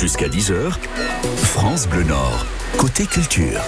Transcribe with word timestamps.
Jusqu'à 0.00 0.28
10h, 0.28 0.78
France 1.42 1.86
Bleu 1.86 2.04
Nord, 2.04 2.46
côté 2.78 3.04
culture. 3.04 3.60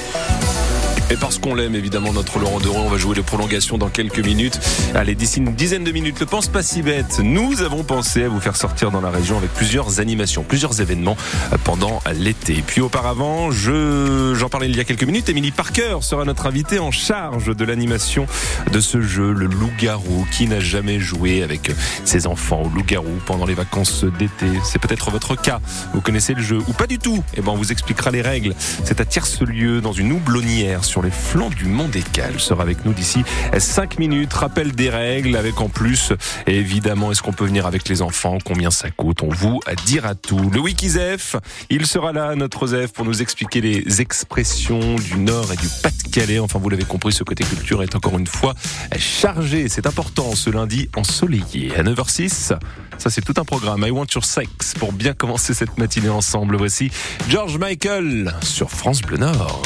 Et 1.11 1.17
parce 1.17 1.39
qu'on 1.39 1.55
l'aime 1.55 1.75
évidemment 1.75 2.13
notre 2.13 2.39
Laurent 2.39 2.59
Doré, 2.59 2.79
on 2.79 2.89
va 2.89 2.97
jouer 2.97 3.15
les 3.15 3.23
prolongations 3.23 3.77
dans 3.77 3.89
quelques 3.89 4.25
minutes. 4.25 4.59
Allez, 4.95 5.15
d'ici 5.15 5.39
une 5.41 5.55
dizaine 5.55 5.85
de 5.85 5.93
minutes, 5.93 6.21
le 6.21 6.27
pense 6.27 6.49
pas 6.49 6.63
si 6.63 6.83
bête. 6.83 7.21
Nous 7.23 7.61
avons 7.63 7.85
pensé 7.85 8.25
à 8.25 8.29
vous 8.29 8.41
faire 8.41 8.57
sortir 8.57 8.91
dans 8.91 9.01
la 9.01 9.11
région 9.11 9.37
avec 9.37 9.53
plusieurs 9.53 10.01
animations, 10.01 10.43
plusieurs 10.43 10.81
événements 10.81 11.17
pendant 11.65 12.01
l'été. 12.15 12.63
Puis 12.67 12.81
auparavant, 12.81 13.51
je 13.51 14.35
j'en 14.35 14.49
parlais 14.49 14.69
il 14.69 14.77
y 14.77 14.81
a 14.81 14.85
quelques 14.85 15.05
minutes, 15.05 15.29
Émilie 15.29 15.51
Parker 15.51 15.99
sera 16.01 16.25
notre 16.25 16.47
invitée 16.47 16.79
en 16.79 16.91
charge 16.91 17.55
de 17.55 17.65
l'animation 17.65 18.27
de 18.73 18.81
ce 18.81 19.03
jeu, 19.03 19.33
le 19.33 19.47
loup-garou, 19.47 20.27
qui 20.33 20.47
n'a 20.47 20.61
jamais 20.61 20.99
joué 20.99 21.43
avec 21.43 21.73
ses 22.05 22.27
enfants 22.27 22.63
au 22.63 22.69
loup-garou 22.69 23.19
pendant 23.27 23.45
les 23.45 23.55
vacances 23.55 24.05
d'été. 24.05 24.47
C'est 24.65 24.81
peut-être 24.81 25.11
votre 25.11 25.37
cas. 25.37 25.61
Vous 25.93 26.01
connaissez 26.01 26.35
le 26.35 26.43
jeu 26.43 26.59
ou 26.67 26.73
pas 26.73 26.87
du 26.87 26.99
tout? 26.99 27.23
Eh 27.37 27.43
ben, 27.43 27.53
on 27.53 27.57
vous 27.57 27.73
expliquera 27.73 28.11
les 28.11 28.23
règles. 28.23 28.55
C'est 28.85 29.01
à 29.01 29.05
Tierce-Lieu, 29.05 29.81
dans 29.81 29.93
une 29.93 30.13
houblonnière 30.13 30.85
sur 30.93 31.01
les 31.01 31.11
flancs 31.11 31.49
du 31.49 31.65
Mont 31.65 31.89
Descales. 31.89 32.39
sera 32.39 32.63
avec 32.63 32.85
nous 32.85 32.93
d'ici 32.93 33.25
5 33.57 33.99
minutes. 33.99 34.31
Rappel 34.35 34.73
des 34.73 34.91
règles 34.91 35.37
avec 35.37 35.59
en 35.63 35.71
plus, 35.71 36.13
évidemment, 36.47 37.11
est-ce 37.11 37.23
qu'on 37.23 37.33
peut 37.33 37.47
venir 37.47 37.65
avec 37.65 37.89
les 37.89 38.03
enfants? 38.03 38.37
Combien 38.45 38.71
ça 38.71 38.91
coûte? 38.91 39.23
On 39.23 39.31
vous 39.31 39.61
dira 39.87 40.15
tout. 40.15 40.51
Le 40.53 40.61
Wikizef, 40.61 41.37
il 41.71 41.87
sera 41.87 42.13
là, 42.13 42.35
notre 42.35 42.67
Zef, 42.67 42.93
pour 42.93 43.07
nous 43.07 43.23
expliquer 43.23 43.63
les 43.63 44.03
expressions 44.03 44.97
du 44.97 45.17
Nord 45.17 45.51
et 45.51 45.57
du 45.57 45.69
Pas-de-Calais. 45.83 46.39
Enfin, 46.41 46.59
vous 46.59 46.69
l'avez 46.69 46.85
compris, 46.85 47.13
ce 47.15 47.25
côté 47.25 47.43
culture 47.43 47.83
est 47.83 47.95
encore 47.97 48.19
une 48.19 48.27
fois 48.27 48.53
chargé. 48.99 49.71
C'est 49.71 49.87
important 49.87 50.35
ce 50.35 50.51
lundi 50.51 50.91
ensoleillé. 50.95 51.75
À 51.75 51.85
9h06, 51.85 52.29
ça 52.29 53.11
c'est 53.11 53.23
tout 53.23 53.35
un 53.39 53.45
programme. 53.45 53.83
I 53.87 53.91
Want 53.91 54.09
Your 54.15 54.27
Sex 54.27 54.75
pour 54.79 54.93
bien 54.93 55.15
commencer 55.15 55.55
cette 55.55 55.79
matinée 55.79 56.11
ensemble. 56.11 56.57
Voici 56.57 56.91
George 57.31 57.57
Michael 57.57 58.35
sur 58.43 58.71
France 58.71 59.01
Bleu 59.01 59.17
Nord. 59.17 59.63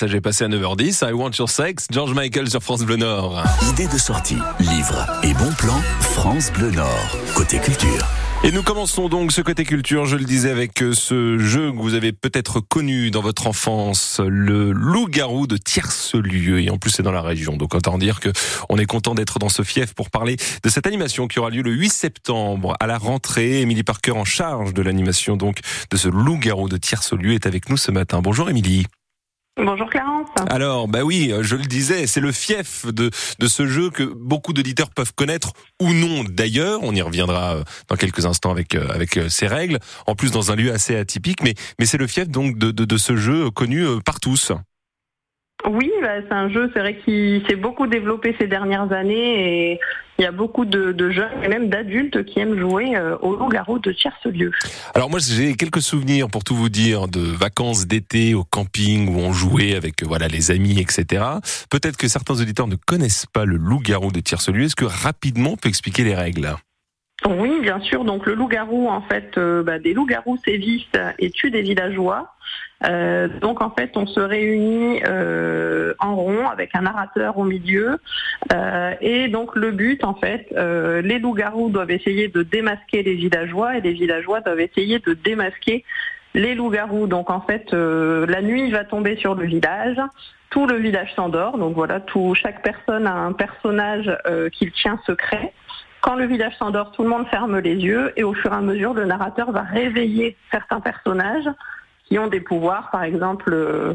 Message 0.00 0.14
est 0.14 0.22
passé 0.22 0.44
à 0.44 0.48
9h10. 0.48 1.06
I 1.10 1.12
want 1.12 1.32
your 1.38 1.50
sex, 1.50 1.86
George 1.90 2.14
Michael 2.14 2.48
sur 2.48 2.62
France 2.62 2.84
Bleu 2.84 2.96
Nord. 2.96 3.44
Idée 3.68 3.86
de 3.86 3.98
sortie, 3.98 4.38
livre 4.58 5.06
et 5.22 5.34
bon 5.34 5.52
plan, 5.58 5.78
France 6.00 6.50
Bleu 6.52 6.70
Nord. 6.70 7.18
Côté 7.34 7.58
culture. 7.58 8.06
Et 8.42 8.50
nous 8.50 8.62
commençons 8.62 9.10
donc 9.10 9.30
ce 9.30 9.42
côté 9.42 9.64
culture, 9.64 10.06
je 10.06 10.16
le 10.16 10.24
disais, 10.24 10.50
avec 10.50 10.82
euh, 10.82 10.94
ce 10.94 11.36
jeu 11.36 11.70
que 11.70 11.76
vous 11.76 11.92
avez 11.92 12.12
peut-être 12.12 12.60
connu 12.60 13.10
dans 13.10 13.20
votre 13.20 13.46
enfance, 13.46 14.22
le 14.26 14.72
loup-garou 14.72 15.46
de 15.46 15.58
Tierce-Lieu. 15.58 16.62
Et 16.62 16.70
en 16.70 16.78
plus, 16.78 16.92
c'est 16.92 17.02
dans 17.02 17.12
la 17.12 17.20
région. 17.20 17.58
Donc, 17.58 17.74
autant 17.74 17.98
dire 17.98 18.20
que 18.20 18.30
on 18.70 18.78
est 18.78 18.86
content 18.86 19.14
d'être 19.14 19.38
dans 19.38 19.50
ce 19.50 19.62
fief 19.62 19.92
pour 19.92 20.08
parler 20.08 20.36
de 20.62 20.68
cette 20.70 20.86
animation 20.86 21.26
qui 21.26 21.40
aura 21.40 21.50
lieu 21.50 21.60
le 21.60 21.72
8 21.72 21.90
septembre 21.90 22.74
à 22.80 22.86
la 22.86 22.96
rentrée. 22.96 23.60
Émilie 23.60 23.82
Parker, 23.82 24.12
en 24.12 24.24
charge 24.24 24.72
de 24.72 24.80
l'animation 24.80 25.36
donc 25.36 25.58
de 25.90 25.98
ce 25.98 26.08
loup-garou 26.08 26.70
de 26.70 26.78
Tierce-Lieu, 26.78 27.34
est 27.34 27.44
avec 27.44 27.68
nous 27.68 27.76
ce 27.76 27.90
matin. 27.90 28.22
Bonjour 28.22 28.48
Émilie. 28.48 28.86
Bonjour 29.62 29.90
Clarence. 29.90 30.28
Alors, 30.48 30.88
bah 30.88 31.02
oui, 31.02 31.34
je 31.42 31.54
le 31.54 31.64
disais, 31.64 32.06
c'est 32.06 32.20
le 32.20 32.32
fief 32.32 32.86
de, 32.86 33.10
de 33.38 33.46
ce 33.46 33.66
jeu 33.66 33.90
que 33.90 34.04
beaucoup 34.04 34.54
d'auditeurs 34.54 34.88
peuvent 34.88 35.12
connaître 35.14 35.52
ou 35.80 35.92
non 35.92 36.24
d'ailleurs. 36.24 36.80
On 36.82 36.94
y 36.94 37.02
reviendra 37.02 37.56
euh, 37.56 37.64
dans 37.88 37.96
quelques 37.96 38.24
instants 38.24 38.50
avec, 38.50 38.74
euh, 38.74 38.88
avec 38.88 39.18
euh, 39.18 39.28
ces 39.28 39.46
règles. 39.46 39.78
En 40.06 40.14
plus, 40.14 40.30
dans 40.30 40.50
un 40.50 40.56
lieu 40.56 40.72
assez 40.72 40.96
atypique, 40.96 41.42
mais, 41.42 41.54
mais 41.78 41.84
c'est 41.84 41.98
le 41.98 42.06
fief 42.06 42.28
donc 42.28 42.56
de, 42.56 42.70
de, 42.70 42.86
de 42.86 42.96
ce 42.96 43.16
jeu 43.16 43.50
connu 43.50 43.84
par 44.02 44.18
tous. 44.18 44.52
Oui, 45.68 45.90
bah, 46.00 46.22
c'est 46.26 46.34
un 46.34 46.48
jeu, 46.48 46.70
c'est 46.72 46.80
vrai 46.80 46.96
qui 47.04 47.42
s'est 47.48 47.56
beaucoup 47.56 47.86
développé 47.86 48.34
ces 48.40 48.46
dernières 48.46 48.92
années 48.92 49.72
et 49.72 49.80
il 50.18 50.22
y 50.22 50.26
a 50.26 50.32
beaucoup 50.32 50.66
de, 50.66 51.10
jeunes 51.10 51.30
et 51.42 51.48
même 51.48 51.70
d'adultes 51.70 52.24
qui 52.24 52.40
aiment 52.40 52.58
jouer 52.58 52.94
euh, 52.94 53.16
au 53.22 53.36
loup-garou 53.36 53.78
de 53.78 53.90
Tierce-Lieu. 53.90 54.50
Alors 54.94 55.08
moi 55.08 55.18
j'ai 55.18 55.54
quelques 55.54 55.80
souvenirs 55.80 56.28
pour 56.28 56.44
tout 56.44 56.54
vous 56.54 56.68
dire 56.68 57.08
de 57.08 57.20
vacances 57.20 57.86
d'été 57.86 58.34
au 58.34 58.44
camping 58.44 59.08
où 59.08 59.18
on 59.18 59.32
jouait 59.32 59.74
avec 59.74 60.04
voilà 60.04 60.28
les 60.28 60.50
amis 60.50 60.78
etc. 60.78 61.24
Peut-être 61.70 61.96
que 61.96 62.06
certains 62.06 62.38
auditeurs 62.38 62.66
ne 62.66 62.76
connaissent 62.76 63.26
pas 63.26 63.46
le 63.46 63.56
loup-garou 63.56 64.12
de 64.12 64.20
Tierce-Lieu. 64.20 64.64
Est-ce 64.64 64.76
que 64.76 64.84
rapidement 64.84 65.52
on 65.52 65.56
peut 65.56 65.70
expliquer 65.70 66.04
les 66.04 66.14
règles? 66.14 66.54
Oui, 67.28 67.60
bien 67.60 67.80
sûr. 67.80 68.04
Donc 68.04 68.26
le 68.26 68.34
loup-garou, 68.34 68.88
en 68.88 69.02
fait, 69.02 69.36
euh, 69.36 69.62
bah, 69.62 69.78
des 69.78 69.92
loups-garous 69.92 70.38
sévissent 70.38 70.86
et 71.18 71.30
tuent 71.30 71.50
des 71.50 71.62
villageois. 71.62 72.34
Euh, 72.86 73.28
donc 73.28 73.60
en 73.60 73.70
fait, 73.70 73.96
on 73.96 74.06
se 74.06 74.20
réunit 74.20 75.02
euh, 75.06 75.92
en 75.98 76.16
rond 76.16 76.48
avec 76.48 76.74
un 76.74 76.82
narrateur 76.82 77.36
au 77.36 77.44
milieu. 77.44 77.98
et 79.02 79.28
donc 79.28 79.54
le 79.54 79.70
but, 79.70 80.02
en 80.02 80.14
fait, 80.14 80.46
les 80.50 81.18
loups-garous 81.18 81.68
doivent 81.68 81.90
essayer 81.90 82.28
de 82.28 82.42
démasquer 82.42 83.02
les 83.02 83.14
villageois 83.14 83.76
et 83.76 83.80
les 83.80 83.92
villageois 83.92 84.40
doivent 84.40 84.60
essayer 84.60 84.98
de 84.98 85.12
démasquer 85.12 85.84
les 86.34 86.54
loups-garous. 86.54 87.06
Donc 87.06 87.28
en 87.28 87.42
fait, 87.42 87.70
la 87.72 88.40
nuit 88.40 88.70
va 88.70 88.84
tomber 88.84 89.16
sur 89.16 89.34
le 89.34 89.44
village. 89.44 89.98
Tout 90.48 90.66
le 90.66 90.76
village 90.76 91.12
s'endort. 91.14 91.58
Donc 91.58 91.74
voilà, 91.74 92.00
tout, 92.00 92.34
chaque 92.34 92.62
personne 92.62 93.06
a 93.06 93.12
un 93.14 93.32
personnage 93.32 94.10
qu'il 94.52 94.72
tient 94.72 94.98
secret. 95.06 95.52
Quand 96.00 96.14
le 96.14 96.24
village 96.24 96.56
s'endort, 96.56 96.92
tout 96.92 97.02
le 97.02 97.08
monde 97.08 97.26
ferme 97.28 97.58
les 97.58 97.74
yeux 97.74 98.12
et 98.16 98.24
au 98.24 98.32
fur 98.32 98.52
et 98.52 98.56
à 98.56 98.60
mesure, 98.60 98.94
le 98.94 99.04
narrateur 99.04 99.52
va 99.52 99.62
réveiller 99.62 100.36
certains 100.50 100.80
personnages 100.80 101.48
qui 102.10 102.18
ont 102.18 102.26
des 102.26 102.40
pouvoirs, 102.40 102.90
par 102.90 103.04
exemple 103.04 103.52
euh, 103.52 103.94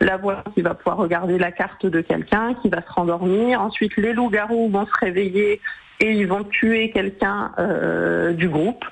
la 0.00 0.16
voix 0.16 0.44
qui 0.54 0.62
va 0.62 0.74
pouvoir 0.74 0.96
regarder 0.98 1.38
la 1.38 1.50
carte 1.50 1.86
de 1.86 2.00
quelqu'un, 2.00 2.54
qui 2.54 2.68
va 2.68 2.82
se 2.82 2.92
rendormir. 2.92 3.60
Ensuite, 3.60 3.96
les 3.96 4.12
loups-garous 4.12 4.68
vont 4.68 4.86
se 4.86 4.98
réveiller 5.00 5.60
et 6.00 6.12
ils 6.12 6.28
vont 6.28 6.44
tuer 6.44 6.90
quelqu'un 6.90 7.52
euh, 7.58 8.32
du 8.32 8.48
groupe. 8.48 8.84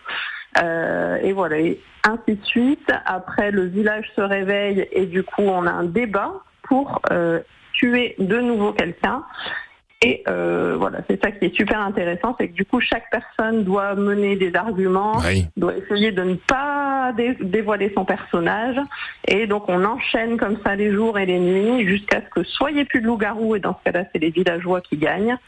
Euh, 0.63 1.19
et 1.23 1.33
voilà, 1.33 1.59
et 1.59 1.81
ainsi 2.05 2.37
de 2.37 2.45
suite. 2.45 2.91
Après, 3.05 3.51
le 3.51 3.67
village 3.67 4.11
se 4.17 4.23
réveille 4.23 4.89
et 4.91 5.07
du 5.07 5.23
coup, 5.23 5.43
on 5.43 5.67
a 5.67 5.71
un 5.71 5.85
débat 5.85 6.33
pour 6.63 7.01
tuer 7.73 8.17
de 8.19 8.41
nouveau 8.41 8.73
quelqu'un. 8.73 9.23
Et 10.03 10.23
euh, 10.29 10.77
voilà, 10.79 10.99
c'est 11.09 11.19
ça 11.25 11.31
qui 11.31 11.47
est 11.47 11.57
super 11.57 11.81
intéressant, 11.81 12.37
c'est 12.39 12.49
que 12.49 12.53
du 12.53 12.67
coup 12.67 12.81
chaque 12.81 13.11
personne 13.11 13.65
doit 13.65 13.95
mener 13.95 14.37
des 14.37 14.55
arguments, 14.55 15.23
doit 15.57 15.75
essayer 15.75 16.13
de 16.13 16.23
ne 16.23 16.35
pas 16.35 17.15
dévoiler 17.41 17.91
son 17.95 18.05
personnage, 18.05 18.77
et 19.27 19.47
donc 19.47 19.65
on 19.69 19.85
enchaîne 19.85 20.37
comme 20.37 20.59
ça 20.63 20.77
les 20.77 20.93
jours 20.93 21.19
et 21.19 21.25
les 21.25 21.39
nuits 21.39 21.89
jusqu'à 21.89 22.21
ce 22.21 22.29
que 22.29 22.47
soit 22.47 22.73
il 22.73 22.75
n'y 22.75 22.81
ait 22.81 22.85
plus 22.85 23.01
de 23.01 23.07
loup-garou, 23.07 23.57
et 23.57 23.61
dans 23.61 23.79
ce 23.79 23.91
cas-là 23.91 24.05
c'est 24.13 24.19
les 24.19 24.31
villageois 24.31 24.83
qui 24.83 24.99
gagnent, 24.99 25.39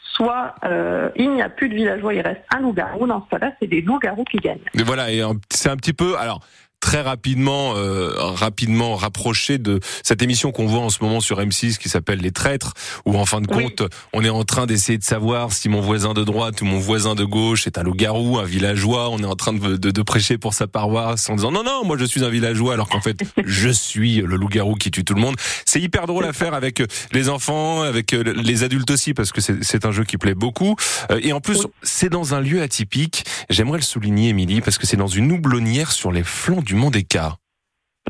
soit 0.00 0.54
euh, 0.64 1.10
il 1.16 1.30
n'y 1.30 1.42
a 1.42 1.50
plus 1.50 1.68
de 1.68 1.74
villageois, 1.74 2.14
il 2.14 2.22
reste 2.22 2.42
un 2.56 2.60
loup-garou, 2.60 3.06
dans 3.06 3.22
ce 3.26 3.36
cas-là 3.36 3.52
c'est 3.60 3.68
des 3.68 3.82
loups-garous 3.82 4.24
qui 4.24 4.38
gagnent. 4.38 4.58
Mais 4.74 4.84
voilà, 4.84 5.12
et 5.12 5.22
c'est 5.50 5.68
un 5.68 5.76
petit 5.76 5.92
peu, 5.92 6.16
alors 6.16 6.40
très 6.80 7.00
rapidement, 7.00 7.74
euh, 7.76 8.12
rapidement 8.16 8.96
rapproché 8.96 9.58
de 9.58 9.80
cette 10.02 10.22
émission 10.22 10.52
qu'on 10.52 10.66
voit 10.66 10.80
en 10.80 10.90
ce 10.90 11.02
moment 11.02 11.20
sur 11.20 11.40
M6 11.40 11.78
qui 11.78 11.88
s'appelle 11.88 12.20
Les 12.20 12.30
Traîtres, 12.30 12.74
où 13.04 13.16
en 13.16 13.26
fin 13.26 13.40
de 13.40 13.46
compte, 13.46 13.82
on 14.12 14.24
est 14.24 14.28
en 14.30 14.44
train 14.44 14.66
d'essayer 14.66 14.98
de 14.98 15.04
savoir 15.04 15.52
si 15.52 15.68
mon 15.68 15.80
voisin 15.80 16.14
de 16.14 16.24
droite 16.24 16.60
ou 16.62 16.64
mon 16.64 16.78
voisin 16.78 17.14
de 17.14 17.24
gauche 17.24 17.66
est 17.66 17.78
un 17.78 17.82
loup-garou, 17.82 18.38
un 18.38 18.44
villageois. 18.44 19.10
On 19.10 19.18
est 19.18 19.26
en 19.26 19.36
train 19.36 19.52
de, 19.52 19.76
de, 19.76 19.90
de, 19.90 20.02
prêcher 20.02 20.38
pour 20.38 20.54
sa 20.54 20.66
paroisse 20.66 21.28
en 21.28 21.36
disant 21.36 21.50
non, 21.50 21.64
non, 21.64 21.84
moi 21.84 21.96
je 21.98 22.04
suis 22.04 22.24
un 22.24 22.30
villageois, 22.30 22.74
alors 22.74 22.88
qu'en 22.88 23.00
fait, 23.00 23.18
je 23.44 23.68
suis 23.68 24.16
le 24.16 24.36
loup-garou 24.36 24.74
qui 24.74 24.90
tue 24.90 25.04
tout 25.04 25.14
le 25.14 25.20
monde. 25.20 25.36
C'est 25.64 25.80
hyper 25.80 26.06
drôle 26.06 26.24
à 26.24 26.32
faire 26.32 26.54
avec 26.54 26.82
les 27.12 27.28
enfants, 27.28 27.82
avec 27.82 28.12
les 28.12 28.62
adultes 28.62 28.90
aussi, 28.90 29.14
parce 29.14 29.32
que 29.32 29.40
c'est 29.40 29.84
un 29.84 29.92
jeu 29.92 30.04
qui 30.04 30.16
plaît 30.16 30.34
beaucoup. 30.34 30.76
Euh, 31.10 31.20
et 31.22 31.32
en 31.32 31.40
plus, 31.40 31.66
c'est 31.82 32.08
dans 32.08 32.34
un 32.34 32.40
lieu 32.40 32.62
atypique. 32.62 33.24
J'aimerais 33.50 33.78
le 33.78 33.84
souligner, 33.84 34.30
Émilie, 34.30 34.60
parce 34.60 34.78
que 34.78 34.86
c'est 34.86 34.96
dans 34.96 35.06
une 35.06 35.32
houblonnière 35.32 35.92
sur 35.92 36.12
les 36.12 36.22
flancs 36.22 36.62
du 36.68 36.74
Mont 36.74 36.90
des 36.90 37.02
Cas. 37.02 37.38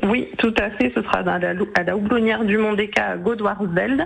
Oui, 0.02 0.28
tout 0.38 0.54
à 0.58 0.70
fait. 0.70 0.92
Ce 0.96 1.02
sera 1.02 1.18
à 1.18 1.38
la, 1.38 1.96
houblonnière 1.96 2.44
du 2.44 2.58
Mont 2.58 2.72
des 2.72 2.88
Cas 2.90 3.10
à 3.10 3.16
Godwarsveld. 3.16 4.04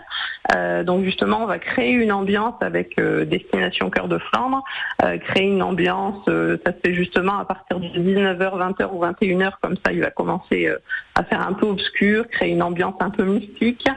Euh, 0.55 0.85
donc 0.85 1.05
justement, 1.05 1.43
on 1.43 1.47
va 1.47 1.59
créer 1.59 1.93
une 1.93 2.13
ambiance 2.13 2.55
avec 2.61 2.99
euh, 2.99 3.25
Destination 3.25 3.89
Cœur 3.89 4.09
de 4.09 4.19
Flandre, 4.19 4.63
euh, 5.03 5.17
créer 5.17 5.47
une 5.47 5.63
ambiance. 5.63 6.23
ça 6.27 6.73
se 6.73 6.79
fait 6.85 6.95
justement 6.95 7.39
à 7.39 7.47
partir 7.47 7.81
de 7.81 7.87
19h, 7.87 8.37
20h 8.37 8.91
ou 8.93 9.03
21h. 9.03 9.53
Comme 9.63 9.77
ça, 9.85 9.93
il 9.93 10.01
va 10.01 10.11
commencer 10.11 10.71
à 11.15 11.25
faire 11.25 11.47
un 11.47 11.55
peu 11.55 11.67
obscur, 11.67 12.29
créer 12.29 12.51
une 12.51 12.63
ambiance 12.63 12.97
un 13.01 13.11
peu 13.11 13.25
mystique 13.25 13.89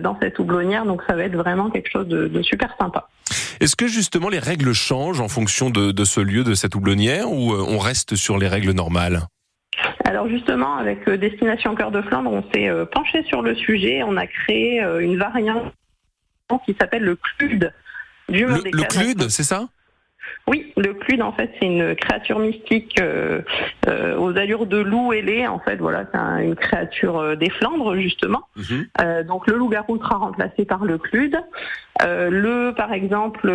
dans 0.00 0.16
cette 0.22 0.38
houblonnière. 0.38 0.84
Donc 0.84 1.02
ça 1.08 1.16
va 1.16 1.24
être 1.24 1.36
vraiment 1.36 1.70
quelque 1.70 1.90
chose 1.90 2.06
de, 2.06 2.42
super 2.42 2.76
sympa. 2.80 3.08
Est-ce 3.60 3.74
que 3.74 3.88
justement 3.88 4.28
les 4.28 4.38
règles 4.38 4.72
changent 4.72 5.20
en 5.20 5.28
fonction 5.28 5.70
de, 5.70 5.90
de 5.90 6.04
ce 6.04 6.20
lieu, 6.20 6.44
de 6.44 6.54
cette 6.54 6.76
houblonnière, 6.76 7.30
ou 7.30 7.52
on 7.52 7.78
reste 7.78 8.14
sur 8.14 8.38
les 8.38 8.48
règles 8.48 8.72
normales? 8.72 9.22
Alors 10.04 10.28
justement, 10.28 10.76
avec 10.76 11.06
euh, 11.08 11.16
Destination 11.16 11.74
Cœur 11.74 11.90
de 11.90 12.02
Flandre, 12.02 12.30
on 12.30 12.42
s'est 12.52 12.68
euh, 12.68 12.84
penché 12.84 13.22
sur 13.24 13.42
le 13.42 13.54
sujet. 13.54 14.02
On 14.02 14.16
a 14.16 14.26
créé 14.26 14.82
euh, 14.82 15.00
une 15.00 15.18
variante 15.18 15.72
qui 16.66 16.76
s'appelle 16.78 17.02
le 17.02 17.16
CLUD 17.16 17.72
du 18.28 18.44
Le, 18.46 18.62
le 18.64 18.82
CLUD, 18.84 19.28
c'est 19.30 19.42
ça? 19.42 19.68
Oui, 20.48 20.72
le 20.76 20.94
Clude, 20.94 21.22
en 21.22 21.32
fait, 21.32 21.50
c'est 21.58 21.66
une 21.66 21.94
créature 21.94 22.40
mystique 22.40 23.00
euh, 23.00 23.42
euh, 23.88 24.16
aux 24.16 24.36
allures 24.36 24.66
de 24.66 24.78
loup 24.78 25.12
ailé. 25.12 25.46
En 25.46 25.60
fait, 25.60 25.76
voilà, 25.76 26.04
c'est 26.12 26.44
une 26.44 26.56
créature 26.56 27.18
euh, 27.18 27.36
des 27.36 27.48
Flandres, 27.48 27.94
justement. 27.96 28.42
Mhm. 28.56 29.24
donc, 29.24 29.46
le 29.46 29.56
loup-garou 29.56 29.98
sera 29.98 30.16
remplacé 30.16 30.64
par 30.64 30.84
le 30.84 30.98
Clude. 30.98 31.38
le, 32.04 32.72
par 32.72 32.92
exemple, 32.92 33.48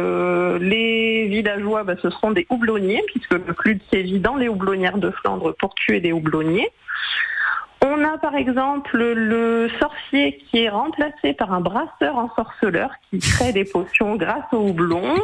les 0.61 1.27
villageois, 1.27 1.83
bah, 1.83 1.95
ce 2.01 2.09
seront 2.09 2.31
des 2.31 2.47
houblonniers, 2.49 3.03
puisque 3.07 3.33
le 3.33 3.53
Clude 3.53 3.81
sévit 3.91 4.19
dans 4.19 4.35
les 4.35 4.47
houblonnières 4.47 4.97
de 4.97 5.11
Flandre 5.11 5.55
pour 5.59 5.75
tuer 5.75 5.99
des 5.99 6.13
houblonniers. 6.13 6.71
On 7.85 8.03
a 8.03 8.17
par 8.17 8.35
exemple 8.35 8.97
le 8.97 9.69
sorcier 9.79 9.96
qui 10.49 10.59
est 10.59 10.69
remplacé 10.69 11.33
par 11.33 11.53
un 11.53 11.61
brasseur 11.61 12.17
ensorceleur 12.17 12.91
qui 13.09 13.19
crée 13.33 13.53
des 13.53 13.65
potions 13.65 14.15
grâce 14.15 14.45
au 14.51 14.69
houblon. 14.69 15.15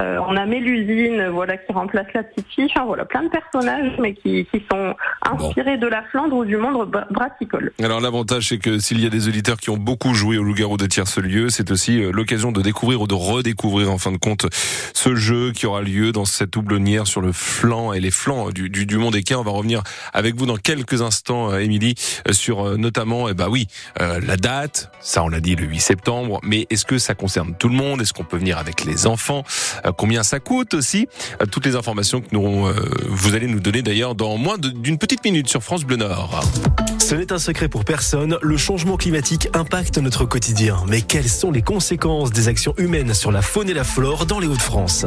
Euh, 0.00 0.18
on 0.26 0.36
a 0.36 0.46
Mélusine, 0.46 1.28
voilà, 1.28 1.56
qui 1.56 1.72
remplace 1.72 2.06
la 2.14 2.22
petite 2.22 2.46
fille. 2.48 2.68
Enfin, 2.70 2.84
voilà, 2.84 3.04
plein 3.04 3.22
de 3.22 3.28
personnages, 3.28 3.92
mais 3.98 4.14
qui, 4.14 4.46
sont 4.70 4.94
inspirés 5.22 5.78
de 5.78 5.86
la 5.86 6.02
Flandre 6.10 6.36
ou 6.36 6.44
du 6.44 6.56
monde 6.56 6.90
brassicole. 7.10 7.72
Alors 7.82 8.00
l'avantage, 8.00 8.48
c'est 8.48 8.58
que 8.58 8.78
s'il 8.78 9.00
y 9.00 9.06
a 9.06 9.10
des 9.10 9.28
auditeurs 9.28 9.56
qui 9.56 9.70
ont 9.70 9.76
beaucoup 9.76 10.14
joué 10.14 10.38
au 10.38 10.42
loup-garou 10.42 10.76
de 10.76 10.86
Tierce-Lieu, 10.86 11.50
c'est 11.50 11.70
aussi 11.70 12.02
euh, 12.02 12.10
l'occasion 12.12 12.52
de 12.52 12.62
découvrir 12.62 13.00
ou 13.02 13.06
de 13.06 13.14
redécouvrir 13.14 13.90
en 13.90 13.98
fin 13.98 14.12
de 14.12 14.18
compte 14.18 14.46
ce 14.94 15.14
jeu 15.14 15.52
qui 15.52 15.66
aura 15.66 15.82
lieu 15.82 16.12
dans 16.12 16.24
cette 16.24 16.56
houblonnière 16.56 17.06
sur 17.06 17.20
le 17.20 17.32
flanc 17.32 17.92
et 17.92 18.00
les 18.00 18.10
flancs 18.10 18.50
du, 18.50 18.70
du, 18.70 18.86
du 18.86 18.98
Mont 18.98 19.10
des 19.10 19.22
On 19.34 19.42
va 19.42 19.50
revenir 19.50 19.82
avec 20.12 20.36
vous 20.36 20.46
dans 20.46 20.56
quelques 20.56 21.02
instants, 21.02 21.52
euh, 21.52 21.58
Émilie, 21.58 21.94
sur 22.30 22.78
notamment, 22.78 23.28
eh 23.28 23.34
ben 23.34 23.48
oui, 23.48 23.66
la 24.30 24.36
date. 24.36 24.92
Ça, 25.00 25.24
on 25.24 25.28
l'a 25.28 25.40
dit, 25.40 25.56
le 25.56 25.66
8 25.66 25.80
septembre. 25.80 26.38
Mais 26.44 26.68
est-ce 26.70 26.84
que 26.84 26.98
ça 26.98 27.14
concerne 27.14 27.54
tout 27.58 27.68
le 27.68 27.74
monde? 27.74 28.00
Est-ce 28.00 28.12
qu'on 28.12 28.24
peut 28.24 28.36
venir 28.36 28.58
avec 28.58 28.84
les 28.84 29.08
enfants? 29.08 29.42
Euh, 29.84 29.90
combien 29.90 30.22
ça 30.22 30.38
coûte 30.38 30.72
aussi? 30.74 31.08
Euh, 31.42 31.46
toutes 31.46 31.66
les 31.66 31.74
informations 31.74 32.20
que 32.20 32.28
nous, 32.30 32.66
euh, 32.66 32.74
vous 33.08 33.34
allez 33.34 33.48
nous 33.48 33.58
donner 33.58 33.82
d'ailleurs 33.82 34.14
dans 34.14 34.36
moins 34.36 34.56
d'une 34.56 34.98
petite 34.98 35.24
minute 35.24 35.48
sur 35.48 35.64
France 35.64 35.84
Bleu 35.84 35.96
Nord. 35.96 36.44
Ce 37.00 37.16
n'est 37.16 37.32
un 37.32 37.40
secret 37.40 37.68
pour 37.68 37.84
personne, 37.84 38.38
le 38.40 38.56
changement 38.56 38.96
climatique 38.96 39.48
impacte 39.52 39.98
notre 39.98 40.26
quotidien. 40.26 40.76
Mais 40.86 41.02
quelles 41.02 41.28
sont 41.28 41.50
les 41.50 41.62
conséquences 41.62 42.30
des 42.30 42.46
actions 42.46 42.74
humaines 42.78 43.14
sur 43.14 43.32
la 43.32 43.42
faune 43.42 43.68
et 43.68 43.74
la 43.74 43.84
flore 43.84 44.26
dans 44.26 44.38
les 44.38 44.46
Hauts-de-France? 44.46 45.06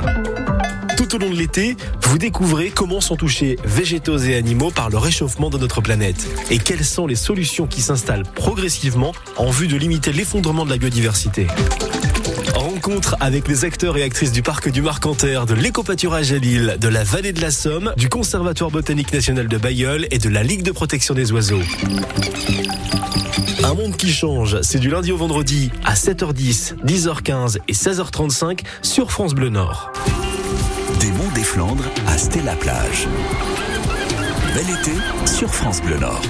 Tout 1.13 1.21
au 1.21 1.27
long 1.27 1.29
de 1.29 1.37
l'été, 1.37 1.77
vous 2.01 2.17
découvrez 2.17 2.71
comment 2.71 2.99
sont 2.99 3.15
touchés 3.15 3.59
végétaux 3.63 4.17
et 4.17 4.33
animaux 4.33 4.71
par 4.71 4.89
le 4.89 4.97
réchauffement 4.97 5.51
de 5.51 5.59
notre 5.59 5.79
planète 5.79 6.27
et 6.49 6.57
quelles 6.57 6.83
sont 6.83 7.05
les 7.05 7.13
solutions 7.13 7.67
qui 7.67 7.81
s'installent 7.81 8.23
progressivement 8.23 9.11
en 9.37 9.51
vue 9.51 9.67
de 9.67 9.77
limiter 9.77 10.11
l'effondrement 10.11 10.65
de 10.65 10.71
la 10.71 10.77
biodiversité. 10.77 11.45
Rencontre 12.55 13.15
avec 13.19 13.47
les 13.47 13.63
acteurs 13.63 13.95
et 13.95 14.01
actrices 14.01 14.31
du 14.31 14.41
parc 14.41 14.71
du 14.71 14.81
Marcanterre, 14.81 15.45
de 15.45 15.53
l'éco-pâturage 15.53 16.31
à 16.31 16.39
Lille, 16.39 16.77
de 16.81 16.87
la 16.87 17.03
vallée 17.03 17.31
de 17.31 17.41
la 17.41 17.51
Somme, 17.51 17.93
du 17.95 18.09
Conservatoire 18.09 18.71
botanique 18.71 19.13
national 19.13 19.47
de 19.47 19.57
Bayeul 19.59 20.07
et 20.09 20.17
de 20.17 20.29
la 20.29 20.41
Ligue 20.41 20.63
de 20.63 20.71
protection 20.71 21.13
des 21.13 21.31
oiseaux. 21.31 21.61
Un 23.63 23.75
monde 23.75 23.95
qui 23.97 24.11
change, 24.11 24.59
c'est 24.63 24.79
du 24.79 24.89
lundi 24.89 25.11
au 25.11 25.17
vendredi 25.17 25.69
à 25.85 25.93
7h10, 25.93 26.83
10h15 26.83 27.59
et 27.67 27.73
16h35 27.73 28.61
sur 28.81 29.11
France 29.11 29.35
Bleu 29.35 29.49
Nord. 29.49 29.91
Des 31.33 31.39
des 31.39 31.45
Flandres 31.45 31.85
à 32.07 32.17
Stella 32.17 32.55
Plage. 32.55 33.07
Bel 34.53 34.69
été 34.69 34.91
sur 35.25 35.53
France 35.53 35.81
Bleu 35.81 35.97
Nord. 35.97 36.21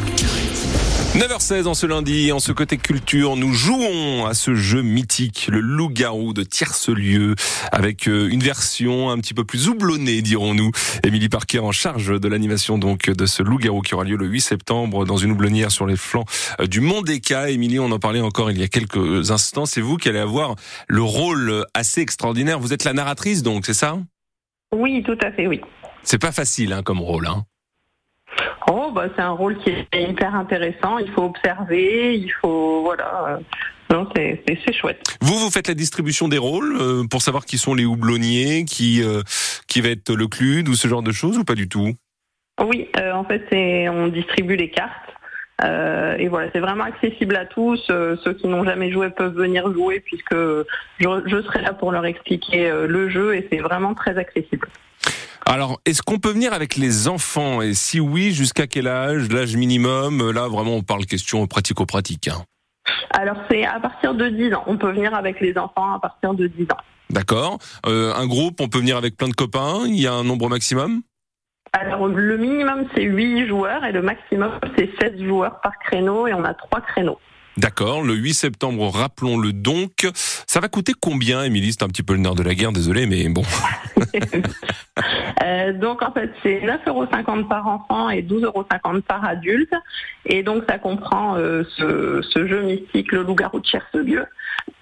9h16 1.16 1.68
en 1.68 1.74
ce 1.74 1.86
lundi, 1.86 2.32
en 2.32 2.40
ce 2.40 2.52
côté 2.52 2.78
culture, 2.78 3.36
nous 3.36 3.54
jouons 3.54 4.26
à 4.26 4.34
ce 4.34 4.56
jeu 4.56 4.82
mythique, 4.82 5.48
le 5.52 5.60
loup-garou 5.60 6.34
de 6.34 6.44
Tierce-Lieu, 6.44 7.36
avec 7.72 8.08
euh, 8.08 8.30
une 8.30 8.42
version 8.42 9.10
un 9.10 9.18
petit 9.18 9.34
peu 9.34 9.44
plus 9.44 9.68
houblonnée, 9.68 10.22
dirons-nous. 10.22 10.72
Émilie 11.04 11.30
Parker 11.30 11.60
en 11.60 11.72
charge 11.72 12.20
de 12.20 12.28
l'animation 12.28 12.78
donc 12.78 13.10
de 13.10 13.26
ce 13.26 13.44
loup-garou 13.44 13.82
qui 13.82 13.96
aura 13.96 14.06
lieu 14.06 14.18
le 14.18 14.28
8 14.28 14.42
septembre 14.42 15.06
dans 15.06 15.18
une 15.18 15.32
houblonnière 15.32 15.72
sur 15.72 15.86
les 15.86 15.98
flancs 15.98 16.26
euh, 16.60 16.68
du 16.68 16.82
Mont 16.82 17.02
Déca. 17.02 17.50
Émilie, 17.50 17.80
on 17.80 17.92
en 17.92 18.00
parlait 18.00 18.22
encore 18.22 18.52
il 18.52 18.60
y 18.60 18.64
a 18.64 18.68
quelques 18.68 19.32
instants. 19.32 19.66
C'est 19.66 19.82
vous 19.82 19.98
qui 19.98 20.10
allez 20.10 20.20
avoir 20.20 20.56
le 20.88 21.02
rôle 21.02 21.66
assez 21.74 22.02
extraordinaire. 22.02 22.60
Vous 22.60 22.74
êtes 22.74 22.84
la 22.84 22.94
narratrice 22.94 23.44
donc, 23.44 23.66
c'est 23.66 23.74
ça? 23.74 23.98
Oui, 24.74 25.03
tout 25.03 25.18
à 25.22 25.32
fait, 25.32 25.48
oui. 25.48 25.62
C'est 26.03 26.22
pas 26.22 26.32
facile 26.32 26.74
hein, 26.74 26.84
comme 26.84 27.00
rôle. 27.00 27.27
Hein 27.27 27.46
Oh, 28.70 28.92
bah, 28.94 29.08
c'est 29.15 29.22
un 29.22 29.32
rôle 29.32 29.58
qui 29.60 29.70
est 29.70 30.10
hyper 30.10 30.34
intéressant. 30.34 30.98
Il 30.98 31.12
faut 31.12 31.24
observer, 31.24 32.18
il 32.18 32.32
faut. 32.42 32.84
Voilà. 32.84 33.39
Non, 33.92 34.08
c'est 34.15 34.74
chouette. 34.74 35.18
Vous, 35.22 35.38
vous 35.38 35.51
faites 35.51 35.68
la 35.68 35.75
distribution 35.75 36.27
des 36.27 36.39
rôles 36.39 36.75
euh, 36.80 37.03
pour 37.08 37.22
savoir 37.22 37.46
qui 37.46 37.58
sont 37.58 37.75
les 37.75 37.86
houblonniers, 37.86 38.65
qui, 38.65 39.03
euh, 39.03 39.22
qui 39.68 39.82
va 39.82 39.89
être 39.89 40.13
le 40.13 40.27
clud 40.27 40.68
ou 40.68 40.74
ce 40.74 40.88
genre 40.88 41.03
de 41.03 41.12
choses 41.12 41.38
ou 41.38 41.44
pas 41.44 41.56
du 41.56 41.70
tout? 41.70 41.94
Oui, 42.63 42.89
euh, 42.98 43.12
en 43.13 43.24
fait, 43.25 43.44
on 43.89 44.08
distribue 44.08 44.56
les 44.56 44.72
cartes. 44.72 45.03
Et 45.62 46.28
voilà, 46.28 46.50
c'est 46.52 46.60
vraiment 46.60 46.84
accessible 46.84 47.36
à 47.36 47.46
tous. 47.46 47.82
ceux 47.88 48.34
qui 48.34 48.48
n'ont 48.48 48.66
jamais 48.66 48.92
joué 48.92 49.10
peuvent 49.10 49.36
venir 49.36 49.72
jouer 49.72 50.02
puisque 50.02 50.36
je, 50.36 51.22
je 51.26 51.42
serai 51.42 51.62
là 51.62 51.74
pour 51.74 51.92
leur 51.92 52.06
expliquer 52.06 52.70
le 52.70 53.10
jeu 53.10 53.36
et 53.36 53.48
c'est 53.52 53.60
vraiment 53.60 53.94
très 53.94 54.18
accessible. 54.18 54.68
Alors, 55.46 55.80
est-ce 55.86 56.02
qu'on 56.02 56.20
peut 56.20 56.32
venir 56.32 56.54
avec 56.54 56.78
les 56.78 57.08
enfants? 57.08 57.62
Et 57.62 57.74
si 57.74 58.00
oui, 58.00 58.32
jusqu'à 58.32 58.66
quel 58.66 58.88
âge? 58.88 59.30
L'âge 59.30 59.56
minimum? 59.56 60.32
Là, 60.32 60.48
vraiment, 60.48 60.76
on 60.76 60.82
parle 60.82 61.06
question 61.06 61.46
pratico-pratique. 61.48 62.30
Hein. 62.30 62.44
Alors, 63.12 63.38
c'est 63.50 63.66
à 63.66 63.80
partir 63.80 64.14
de 64.14 64.30
10 64.30 64.54
ans. 64.54 64.64
On 64.68 64.78
peut 64.78 64.92
venir 64.92 65.14
avec 65.14 65.42
les 65.42 65.58
enfants 65.58 65.94
à 65.94 66.00
partir 66.00 66.34
de 66.34 66.48
10 66.48 66.64
ans. 66.64 66.78
D'accord. 67.10 67.60
Euh, 67.86 68.14
un 68.16 68.26
groupe, 68.26 68.62
on 68.62 68.70
peut 68.70 68.80
venir 68.80 68.98
avec 68.98 69.18
plein 69.18 69.28
de 69.28 69.34
copains? 69.34 69.84
Il 69.86 70.00
y 70.00 70.08
a 70.08 70.14
un 70.14 70.24
nombre 70.24 70.50
maximum? 70.50 71.02
Alors 71.74 72.08
le 72.08 72.38
minimum 72.38 72.86
c'est 72.96 73.03
8 73.03 73.48
joueurs 73.48 73.84
et 73.84 73.92
le 73.92 74.01
maximum 74.01 74.51
c'est 74.77 74.89
16 75.01 75.22
joueurs 75.24 75.60
par 75.62 75.77
créneau 75.80 76.27
et 76.27 76.34
on 76.34 76.44
a 76.44 76.53
3 76.53 76.82
créneaux. 76.82 77.20
D'accord, 77.58 78.01
le 78.01 78.15
8 78.15 78.34
septembre, 78.34 78.89
rappelons-le 78.89 79.53
donc. 79.53 80.08
Ça 80.15 80.60
va 80.60 80.70
coûter 80.70 80.94
combien, 81.00 81.44
Émilie? 81.44 81.72
C'est 81.72 81.84
un 81.84 81.88
petit 81.88 82.01
peu 82.01 82.13
le 82.13 82.20
nerf 82.20 82.34
de 82.34 82.42
la 82.42 82.56
guerre, 82.56 82.72
désolé, 82.72 83.06
mais 83.06 83.30
bon. 83.30 83.44
euh, 85.44 85.74
donc 85.74 86.01
en 86.01 86.12
fait, 86.12 86.32
c'est 86.42 86.62
9,50 86.62 86.80
euros 86.88 87.06
par 87.48 87.68
enfant 87.68 88.10
et 88.10 88.24
12,50 88.24 88.44
euros 88.46 88.65
par 89.08 89.24
adulte. 89.24 89.74
Et 90.25 90.42
donc 90.42 90.63
ça 90.68 90.80
comprend 90.80 91.38
euh, 91.38 91.63
ce, 91.77 92.48
jeu 92.48 92.63
mystique, 92.63 93.12
le 93.12 93.22
loup-garou 93.22 93.60
de 93.60 93.65
Chercelieu. 93.68 94.25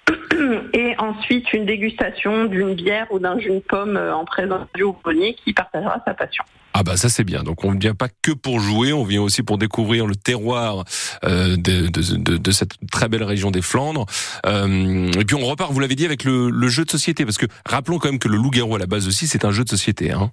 Et 0.74 0.96
ensuite 0.98 1.54
une 1.54 1.66
dégustation 1.66 2.46
d'une 2.46 2.74
bière 2.74 3.08
ou 3.12 3.20
d'un 3.20 3.40
jus 3.40 3.50
de 3.50 3.60
pomme 3.60 3.98
euh, 3.98 4.16
en 4.16 4.26
présence 4.26 4.68
du 4.76 4.84
houblonnier 4.84 5.36
qui 5.36 5.54
partagera 5.54 6.02
sa 6.06 6.14
passion. 6.14 6.44
Ah 6.74 6.84
bah 6.84 6.96
ça 6.96 7.10
c'est 7.10 7.24
bien. 7.24 7.44
Donc 7.44 7.66
on 7.66 7.74
ne 7.74 7.80
vient 7.80 7.96
pas 7.96 8.08
que 8.22 8.32
pour 8.32 8.60
jouer, 8.60 8.94
on 8.94 9.04
vient 9.04 9.22
aussi 9.22 9.44
pour 9.44 9.58
découvrir 9.58 10.08
le 10.08 10.16
terroir 10.16 10.86
euh, 11.26 11.58
de, 11.58 11.88
de, 11.88 12.38
de, 12.38 12.52
cette 12.52 12.76
très 12.92 13.10
belle 13.10 13.24
région 13.24 13.52
des 13.52 13.62
Flandres. 13.62 14.06
Euh, 14.46 15.12
et 15.12 15.26
puis 15.26 15.36
on 15.36 15.46
repart, 15.46 15.72
vous 15.72 15.80
l'avez 15.82 15.96
dit, 15.96 16.06
avec 16.06 16.24
le, 16.24 16.50
le, 16.50 16.68
jeu 16.70 16.86
de 16.86 16.90
société, 16.90 17.26
parce 17.26 17.38
que 17.38 17.46
rappelons 17.66 18.00
quand 18.00 18.10
même 18.10 18.20
que 18.20 18.30
le 18.30 18.38
loup-garou 18.38 18.76
à 18.76 18.80
la 18.80 18.88
base 18.88 19.08
aussi 19.08 19.28
c'est 19.28 19.44
un 19.44 19.52
jeu 19.52 19.66
de 19.66 19.70
société. 19.70 20.12
Hein. 20.12 20.32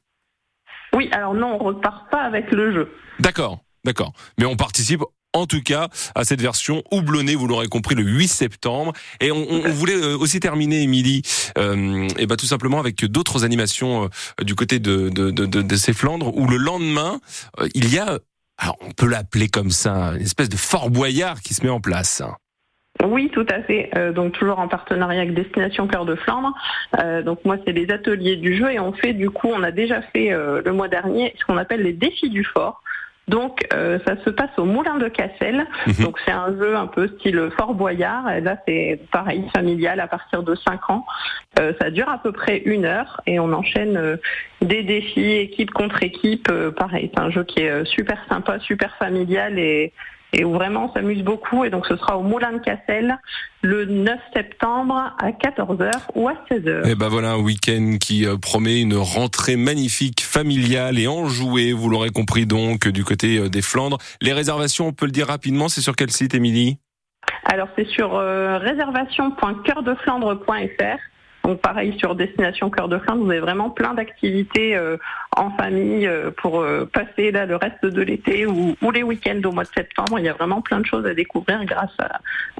Oui, 0.94 1.08
alors 1.12 1.34
non, 1.34 1.58
on 1.60 1.64
repart 1.64 2.08
pas 2.10 2.22
avec 2.22 2.50
le 2.52 2.72
jeu. 2.72 2.92
D'accord. 3.18 3.58
D'accord. 3.84 4.12
Mais 4.38 4.44
on 4.44 4.56
participe 4.56 5.02
en 5.35 5.47
tout 5.47 5.62
cas 5.62 5.88
à 6.14 6.25
cette 6.25 6.40
version 6.40 6.82
houblonnée, 6.90 7.35
vous 7.35 7.47
l'aurez 7.47 7.68
compris, 7.68 7.94
le 7.94 8.02
8 8.02 8.28
septembre. 8.28 8.92
Et 9.20 9.30
on, 9.30 9.68
voulait 9.68 9.94
euh, 9.94 10.16
aussi 10.16 10.40
terminer, 10.40 10.82
Émilie, 10.82 11.23
euh, 11.58 12.08
et 12.18 12.26
bah, 12.26 12.37
tout 12.37 12.47
simplement 12.47 12.80
avec 12.80 13.04
d'autres 13.04 13.44
animations 13.44 14.04
euh, 14.04 14.44
du 14.44 14.54
côté 14.54 14.78
de, 14.78 15.08
de, 15.08 15.30
de, 15.30 15.47
de, 15.47 15.76
ces 15.76 15.92
Flandres, 15.92 16.37
où 16.37 16.47
le 16.47 16.56
lendemain, 16.56 17.20
euh, 17.61 17.68
il 17.75 17.92
y 17.92 17.99
a, 17.99 18.18
alors 18.58 18.76
on 18.80 18.90
peut 18.92 19.08
l'appeler 19.08 19.49
comme 19.49 19.70
ça, 19.70 20.12
une 20.16 20.23
espèce 20.23 20.49
de 20.49 20.56
Fort 20.56 20.90
Boyard 20.90 21.40
qui 21.40 21.54
se 21.54 21.64
met 21.64 21.70
en 21.70 21.80
place. 21.80 22.23
Oui, 23.04 23.30
tout 23.32 23.47
à 23.49 23.62
fait. 23.62 23.90
donc 24.12 24.32
toujours 24.32 24.58
en 24.58 24.66
partenariat 24.66 25.20
avec 25.20 25.32
Destination 25.32 25.87
Cœur 25.87 26.04
de 26.04 26.16
Flandre. 26.16 26.52
donc 27.25 27.44
moi, 27.44 27.56
c'est 27.64 27.73
les 27.73 27.88
ateliers 27.92 28.35
du 28.35 28.56
jeu 28.56 28.73
et 28.73 28.80
on 28.80 28.92
fait 28.92 29.12
du 29.12 29.30
coup, 29.30 29.49
on 29.54 29.62
a 29.62 29.70
déjà 29.70 30.02
fait 30.02 30.30
le 30.30 30.73
mois 30.73 30.88
dernier 30.88 31.32
ce 31.38 31.44
qu'on 31.44 31.58
appelle 31.58 31.82
les 31.82 31.92
défis 31.92 32.28
du 32.28 32.42
fort. 32.42 32.82
Donc 33.28 33.66
euh, 33.73 33.99
ça 34.06 34.16
se 34.25 34.30
passe 34.30 34.50
au 34.56 34.64
Moulin 34.64 34.97
de 34.97 35.08
Cassel. 35.08 35.66
Mhm. 35.87 36.04
Donc 36.04 36.18
c'est 36.25 36.32
un 36.32 36.56
jeu 36.56 36.76
un 36.76 36.87
peu 36.87 37.08
style 37.08 37.50
Fort 37.56 37.75
Boyard. 37.75 38.30
Et 38.30 38.40
là 38.40 38.56
c'est 38.66 39.00
pareil 39.12 39.44
familial 39.54 40.00
à 40.00 40.06
partir 40.06 40.42
de 40.42 40.54
5 40.54 40.90
ans. 40.90 41.06
Euh, 41.58 41.73
ça 41.80 41.90
dure 41.90 42.08
à 42.08 42.18
peu 42.18 42.32
près 42.32 42.58
une 42.58 42.85
heure 42.85 43.20
et 43.26 43.38
on 43.38 43.52
enchaîne 43.52 43.97
euh, 43.97 44.16
des 44.62 44.82
défis 44.82 45.32
équipe 45.32 45.70
contre 45.70 46.02
équipe. 46.02 46.50
pareil, 46.76 47.11
c'est 47.14 47.20
un 47.20 47.30
jeu 47.30 47.44
qui 47.44 47.61
est 47.61 47.85
super 47.85 48.18
sympa, 48.28 48.58
super 48.61 48.94
familial 48.97 49.58
et 49.58 49.92
et 50.32 50.44
où 50.44 50.52
vraiment 50.52 50.90
on 50.90 50.92
s'amuse 50.92 51.23
beaucoup. 51.23 51.64
Et 51.64 51.70
donc 51.70 51.87
ce 51.87 51.97
sera 51.97 52.18
au 52.18 52.23
Moulin 52.23 52.52
de 52.52 52.58
Cassel 52.58 53.18
le 53.62 53.85
9 53.85 54.18
septembre 54.35 55.14
à 55.18 55.30
14h 55.30 55.90
ou 56.14 56.28
à 56.28 56.35
16h. 56.50 56.88
Et 56.88 56.94
ben 56.94 57.08
voilà 57.08 57.32
un 57.32 57.38
week-end 57.38 57.97
qui 58.00 58.26
euh, 58.26 58.37
promet 58.37 58.80
une 58.80 58.94
rentrée 58.94 59.56
magnifique, 59.56 60.20
familiale 60.20 60.99
et 60.99 61.08
enjouée. 61.08 61.73
Vous 61.73 61.88
l'aurez 61.88 62.11
compris 62.11 62.47
donc 62.47 62.88
du 62.88 63.04
côté 63.04 63.38
euh, 63.38 63.49
des 63.49 63.62
Flandres. 63.62 63.99
Les 64.20 64.32
réservations, 64.32 64.88
on 64.88 64.92
peut 64.92 65.06
le 65.06 65.12
dire 65.12 65.28
rapidement, 65.28 65.68
c'est 65.68 65.80
sur 65.80 65.97
quel 65.97 66.11
site, 66.11 66.35
Émilie? 66.35 66.78
Alors 67.44 67.68
c'est 67.76 67.87
sur 67.87 68.14
euh, 68.14 68.58
réservation.coeurdeflandre.fr. 68.58 70.99
Donc 71.48 71.62
pareil 71.62 71.96
sur 71.98 72.14
Destination 72.14 72.68
Cœur 72.68 72.90
de 72.90 72.98
Flandre, 72.98 73.24
vous 73.24 73.30
avez 73.30 73.40
vraiment 73.40 73.70
plein 73.70 73.94
d'activités 73.94 74.76
euh, 74.76 74.98
en 75.34 75.50
famille 75.52 76.06
euh, 76.06 76.30
pour 76.30 76.60
euh, 76.60 76.84
passer 76.84 77.30
là 77.30 77.46
le 77.46 77.56
reste 77.56 77.86
de 77.86 78.02
l'été 78.02 78.44
ou, 78.44 78.76
les 78.92 79.02
week-ends 79.02 79.40
au 79.42 79.52
mois 79.52 79.64
de 79.64 79.70
septembre. 79.74 80.18
Il 80.18 80.26
y 80.26 80.28
a 80.28 80.34
vraiment 80.34 80.60
plein 80.60 80.78
de 80.78 80.84
choses 80.84 81.06
à 81.06 81.14
découvrir 81.14 81.64
grâce 81.64 81.96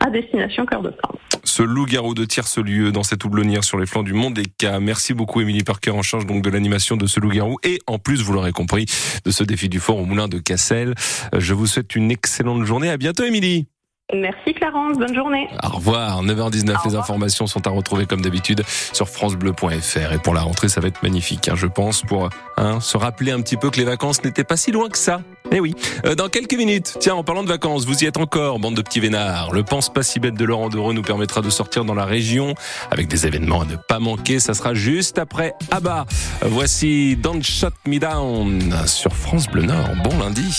à, 0.01 0.09
Destination 0.09 0.65
Cœur 0.65 0.81
de 0.81 0.89
Flandre. 0.89 1.19
Ce 1.45 1.63
loup-garou 1.63 2.15
de 2.15 2.25
Tierce-Lieu 2.25 2.91
dans 2.91 3.03
cette 3.03 3.23
houblonnière 3.27 3.63
sur 3.63 3.79
les 3.79 3.85
flancs 3.85 4.05
du 4.05 4.15
Mont 4.15 4.31
des 4.31 4.47
Cas. 4.47 4.81
Merci 4.81 5.13
beaucoup 5.13 5.43
Émilie 5.43 5.65
Parker 5.65 5.91
en 5.91 6.01
charge 6.01 6.25
donc 6.25 6.43
de 6.43 6.49
l'animation 6.49 6.97
de 6.97 7.05
ce 7.05 7.21
loup-garou 7.21 7.59
et 7.65 7.81
en 7.87 7.99
plus, 7.99 8.23
vous 8.23 8.33
l'aurez 8.33 8.53
compris, 8.53 8.87
de 9.23 9.31
ce 9.31 9.45
défi 9.45 9.69
du 9.69 9.81
fort 9.81 9.99
au 9.99 10.07
Moulin 10.07 10.29
de 10.29 10.39
Cassel. 10.39 10.95
Je 11.37 11.53
vous 11.53 11.67
souhaite 11.67 11.95
une 11.95 12.11
excellente 12.11 12.65
journée. 12.65 12.89
À 12.89 12.97
bientôt 12.97 13.25
Émilie. 13.25 13.67
Merci 14.15 14.55
Clarence, 14.55 14.97
bonne 14.97 15.15
journée. 15.15 15.49
Au 15.63 15.77
revoir, 15.77 16.25
9h19, 16.25 16.89
les 16.89 16.95
informations 16.95 17.47
sont 17.47 17.67
à 17.67 17.71
retrouver 17.71 18.07
comme 18.07 18.23
d'habitude 18.23 18.63
sur 18.95 19.07
francebleu.fr 19.07 20.13
et 20.13 20.19
pour 20.19 20.33
la 20.33 20.41
rentrée 20.41 20.71
ça 20.71 20.81
va 20.81 20.89
être 20.89 21.03
magnifique, 21.03 21.49
hein, 21.49 21.55
je 21.55 21.67
pense, 21.67 22.01
pour 22.01 22.31
hein, 22.57 22.81
se 22.81 22.97
rappeler 22.97 23.33
un 23.33 23.43
petit 23.43 23.59
peu 23.59 23.69
que 23.69 23.77
les 23.77 23.85
vacances 23.85 24.25
n'étaient 24.25 24.45
pas 24.45 24.57
si 24.57 24.73
loin 24.73 24.89
que 24.89 24.97
ça. 24.97 25.21
Eh 25.53 25.61
oui, 25.61 25.75
euh, 26.07 26.15
dans 26.15 26.31
quelques 26.31 26.55
minutes, 26.55 26.97
tiens, 27.01 27.17
en 27.17 27.23
parlant 27.23 27.43
de 27.43 27.49
vacances, 27.49 27.85
vous 27.85 28.03
y 28.03 28.07
êtes 28.07 28.17
encore, 28.17 28.59
bande 28.59 28.77
de 28.77 28.83
petits 28.83 29.01
vénards. 29.01 29.53
Le 29.53 29.63
pense 29.63 29.93
pas 29.93 30.03
si 30.03 30.21
bête 30.21 30.35
de 30.35 30.45
Laurent 30.47 30.71
Dereux 30.71 30.95
nous 30.95 31.03
permettra 31.03 31.43
de 31.43 31.51
sortir 31.51 31.85
dans 31.85 31.95
la 31.95 32.07
région 32.07 32.55
avec 32.91 33.09
des 33.09 33.27
événements 33.27 33.61
à 33.61 33.67
ne 33.67 33.77
pas 33.77 33.99
manquer, 33.99 34.41
ça 34.41 34.55
sera 34.55 34.73
juste 34.73 35.19
après 35.19 35.53
Abba. 35.71 36.07
Voici 36.41 37.15
Don't 37.17 37.43
Shut 37.43 37.75
Me 37.87 37.99
Down 37.99 38.73
sur 38.87 39.15
France 39.15 39.49
Bleu 39.49 39.65
Nord. 39.65 39.91
Bon 40.03 40.19
lundi. 40.19 40.51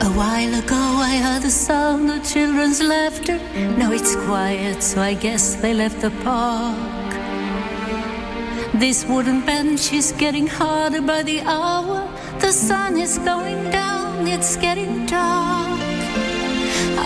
A 0.00 0.10
while 0.16 0.54
ago 0.54 0.82
I 1.10 1.16
heard 1.16 1.42
the 1.42 1.50
sound 1.50 2.10
of 2.10 2.24
children's 2.24 2.82
laughter. 2.82 3.38
Now 3.78 3.92
it's 3.92 4.16
quiet, 4.16 4.82
so 4.82 5.00
I 5.00 5.14
guess 5.14 5.54
they 5.56 5.74
left 5.74 6.00
the 6.00 6.10
park. 6.22 7.10
This 8.74 9.04
wooden 9.04 9.40
bench 9.46 9.92
is 9.92 10.12
getting 10.12 10.46
harder 10.46 11.00
by 11.00 11.22
the 11.22 11.40
hour. 11.42 12.08
The 12.40 12.52
sun 12.52 12.98
is 12.98 13.18
going 13.18 13.70
down, 13.70 14.26
it's 14.26 14.56
getting 14.56 15.06
dark. 15.06 15.80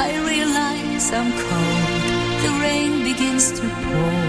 I 0.07 0.09
realize 0.27 1.13
I'm 1.13 1.33
cold, 1.45 2.43
the 2.43 2.53
rain 2.63 3.05
begins 3.05 3.53
to 3.53 3.63
pour. 3.63 4.29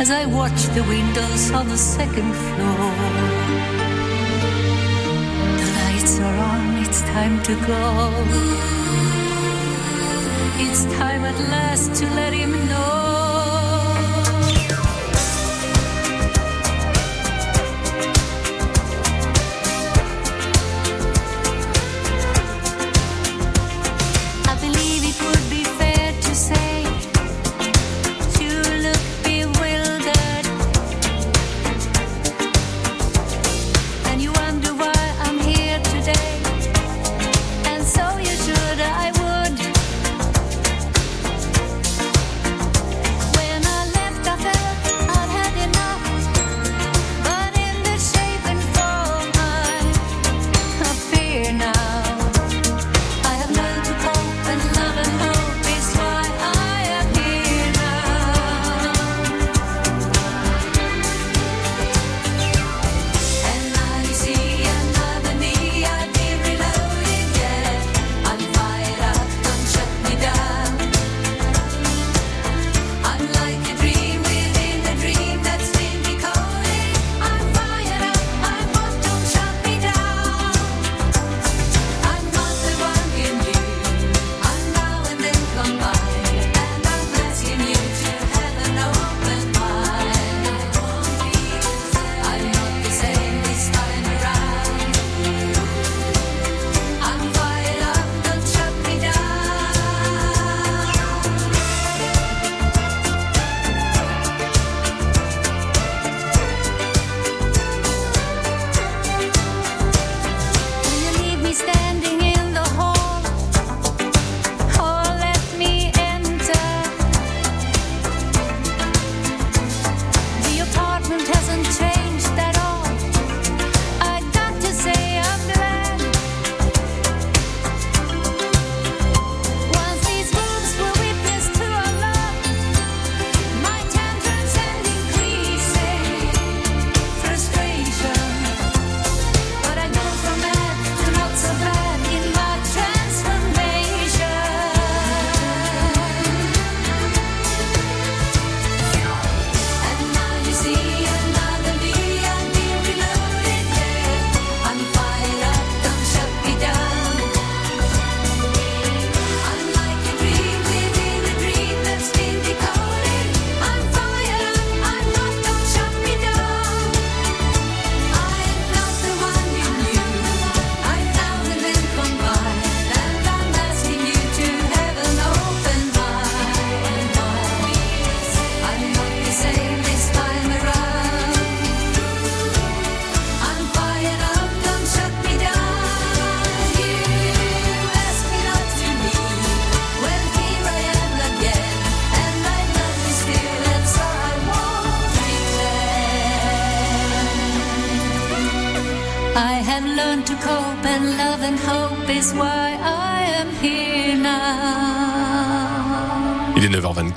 as 0.00 0.10
I 0.12 0.26
watch 0.26 0.62
the 0.76 0.84
windows 0.84 1.50
on 1.50 1.68
the 1.68 1.76
second 1.76 2.32
floor. 2.32 3.77
Lights 6.08 6.20
are 6.20 6.38
on, 6.38 6.76
it's 6.78 7.02
time 7.02 7.42
to 7.42 7.54
go. 7.66 8.12
It's 10.58 10.84
time 10.96 11.22
at 11.26 11.38
last 11.50 11.94
to 12.00 12.06
let 12.14 12.32
him 12.32 12.52
know. 12.66 13.27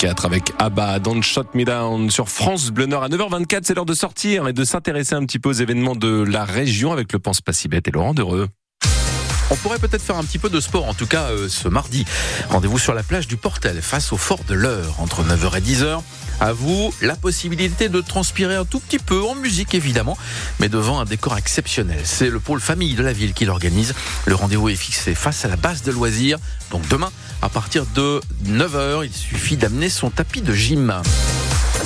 avec 0.04 0.52
Abba, 0.58 0.98
Don't 1.00 1.22
Shot 1.22 1.46
Me 1.54 1.64
Down 1.64 2.10
sur 2.10 2.28
France 2.28 2.72
Bleu 2.72 2.88
Nord 2.88 3.04
à 3.04 3.10
9h24. 3.10 3.60
C'est 3.64 3.76
l'heure 3.76 3.86
de 3.86 3.94
sortir 3.94 4.48
et 4.48 4.54
de 4.54 4.64
s'intéresser 4.64 5.14
un 5.14 5.24
petit 5.26 5.38
peu 5.38 5.50
aux 5.50 5.54
événements 5.54 5.96
de 5.96 6.24
la 6.24 6.44
région 6.44 6.92
avec 6.92 7.14
le 7.14 7.20
Pense 7.20 7.42
Pas 7.42 7.52
et 7.64 7.92
Laurent 7.92 8.16
Dereux. 8.16 8.48
On 9.52 9.56
pourrait 9.58 9.80
peut-être 9.80 10.02
faire 10.02 10.16
un 10.16 10.24
petit 10.24 10.40
peu 10.40 10.50
de 10.50 10.62
sport, 10.62 10.88
en 10.88 10.94
tout 10.94 11.06
cas 11.06 11.26
euh, 11.26 11.50
ce 11.50 11.68
mardi. 11.68 12.06
Rendez-vous 12.50 12.80
sur 12.80 12.94
la 12.94 13.04
plage 13.04 13.28
du 13.28 13.36
Portel 13.36 13.82
face 13.82 14.14
au 14.14 14.18
fort 14.18 14.46
de 14.48 14.54
l'Eure 14.54 14.96
entre 15.00 15.24
9h 15.24 15.58
et 15.58 15.62
10h. 15.62 16.02
À 16.40 16.54
vous 16.54 16.94
la 17.02 17.18
possibilité 17.18 17.90
de 17.90 18.00
transpirer 18.00 18.56
un 18.56 18.64
tout 18.64 18.80
petit 18.80 18.98
peu 18.98 19.22
en 19.22 19.36
musique 19.36 19.76
évidemment, 19.76 20.18
mais 20.62 20.70
devant 20.70 21.02
un 21.02 21.06
décor 21.06 21.38
exceptionnel. 21.38 22.00
C'est 22.06 22.30
le 22.30 22.40
pôle 22.40 22.62
famille 22.62 22.96
de 22.96 23.04
la 23.04 23.12
ville 23.12 23.34
qui 23.34 23.44
l'organise. 23.44 23.94
Le 24.26 24.36
rendez-vous 24.36 24.70
est 24.70 24.76
fixé 24.76 25.14
face 25.16 25.44
à 25.44 25.50
la 25.50 25.58
base 25.58 25.84
de 25.84 25.92
loisirs. 25.92 26.40
Donc 26.72 26.88
demain, 26.88 27.12
à 27.42 27.50
partir 27.50 27.86
de 27.94 28.22
9h, 28.46 29.06
il 29.06 29.14
suffit 29.14 29.58
d'amener 29.58 29.90
son 29.90 30.10
tapis 30.10 30.42
de 30.42 30.54
gym. 30.54 31.02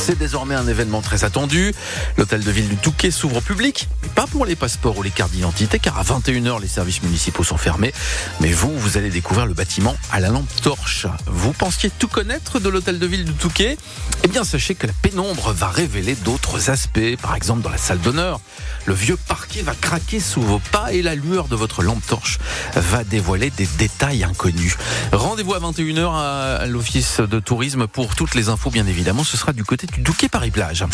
C'est 0.06 0.20
désormais 0.20 0.54
un 0.54 0.68
événement 0.68 1.02
très 1.02 1.24
attendu. 1.24 1.74
L'hôtel 2.16 2.44
de 2.44 2.52
ville 2.52 2.70
du 2.70 2.78
Touquet 2.78 3.10
s'ouvre 3.10 3.38
au 3.38 3.42
public, 3.42 3.90
mais 4.04 4.10
pas 4.10 4.28
pour 4.28 4.46
les 4.46 4.56
passeports 4.56 5.00
ou 5.00 5.02
les 5.02 5.10
cartes 5.10 5.32
d'identité, 5.32 5.80
car 5.80 5.98
à 5.98 6.04
21h, 6.04 6.62
les 6.62 6.68
services 6.68 7.02
municipaux 7.02 7.44
sont 7.44 7.58
fermés. 7.58 7.92
Mais 8.40 8.52
vous, 8.52 8.72
vous 8.78 8.98
allez 8.98 9.10
découvrir 9.10 9.48
le 9.48 9.56
bâtiment 9.56 9.98
à 10.12 10.20
la 10.20 10.30
lampe 10.30 10.48
torche. 10.62 11.08
Vous 11.26 11.54
pensiez 11.54 11.90
tout 11.90 12.08
connaître 12.08 12.60
de 12.60 12.70
l'hôtel 12.70 13.00
de 13.00 13.08
ville 13.08 13.26
du 13.26 13.34
Touquet? 13.34 13.80
Eh 14.24 14.28
bien, 14.28 14.44
sachez 14.44 14.76
que 14.76 14.86
la 14.86 14.94
pénombre 14.94 15.52
va 15.54 15.70
révéler 15.70 16.14
d'autres 16.14 16.70
aspects. 16.70 17.16
Par 17.20 17.36
exemple, 17.36 17.64
dans 17.64 17.72
la 17.72 17.80
salle 17.80 18.00
d'honneur, 18.00 18.40
le 18.86 18.94
vieux 18.94 19.18
parquet 19.18 19.64
va 19.64 19.74
craquer 19.74 20.20
sous 20.20 20.42
vos 20.42 20.60
pas 20.72 20.94
et 20.94 21.02
la 21.02 21.16
lueur 21.16 21.48
de 21.48 21.56
votre 21.56 21.82
lampe 21.82 22.06
torche 22.06 22.38
va 22.76 23.04
dévoiler 23.04 23.50
des 23.50 23.68
détails 23.80 24.24
inconnus. 24.24 24.78
Rendez-vous 25.12 25.56
à 25.56 25.60
21h 25.60 26.60
à 26.62 26.66
l'office 26.68 27.22
de 27.22 27.40
tourisme 27.40 27.88
pour 27.88 28.14
toutes 28.14 28.36
les 28.36 28.50
infos, 28.50 28.70
bien 28.70 28.86
évidemment. 28.86 29.24
Ce 29.24 29.36
sera 29.36 29.52
du 29.52 29.64
côté 29.64 29.88
du 29.88 29.95
Douquet 30.00 30.30
Paris-Plage. 30.30 30.86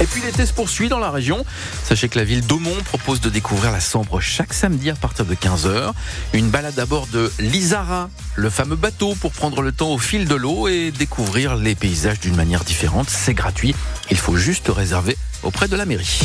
Et 0.00 0.06
puis 0.06 0.20
l'été 0.22 0.44
se 0.44 0.52
poursuit 0.52 0.88
dans 0.88 0.98
la 0.98 1.10
région. 1.10 1.44
Sachez 1.84 2.08
que 2.08 2.18
la 2.18 2.24
ville 2.24 2.44
d'Aumont 2.46 2.76
propose 2.84 3.20
de 3.20 3.30
découvrir 3.30 3.70
la 3.70 3.80
Sambre 3.80 4.20
chaque 4.20 4.52
samedi 4.52 4.90
à 4.90 4.94
partir 4.94 5.24
de 5.24 5.34
15h. 5.34 5.92
Une 6.32 6.50
balade 6.50 6.78
à 6.78 6.86
bord 6.86 7.06
de 7.06 7.30
l'Isara, 7.38 8.10
le 8.34 8.50
fameux 8.50 8.76
bateau 8.76 9.14
pour 9.14 9.32
prendre 9.32 9.62
le 9.62 9.72
temps 9.72 9.92
au 9.92 9.98
fil 9.98 10.26
de 10.26 10.34
l'eau 10.34 10.68
et 10.68 10.90
découvrir 10.90 11.56
les 11.56 11.74
paysages 11.74 12.20
d'une 12.20 12.36
manière 12.36 12.64
différente. 12.64 13.08
C'est 13.08 13.34
gratuit. 13.34 13.74
Il 14.10 14.18
faut 14.18 14.36
juste 14.36 14.68
réserver 14.68 15.16
auprès 15.42 15.68
de 15.68 15.76
la 15.76 15.86
mairie. 15.86 16.20